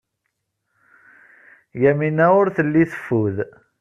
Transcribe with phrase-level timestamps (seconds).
[1.83, 3.37] Yamina ur telli teffud.